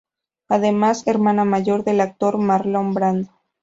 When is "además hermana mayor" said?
0.49-1.83